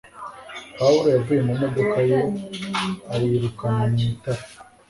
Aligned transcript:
Pawulo 0.77 1.07
yavuye 1.15 1.41
mu 1.47 1.53
modoka 1.61 1.97
ye 2.09 2.19
ayirukana 3.13 3.83
mu 3.91 3.99
itara 4.13 4.43